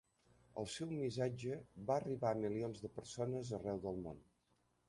[0.61, 1.59] El seu missatge
[1.91, 4.19] va arribar a milions de persones arreu del món.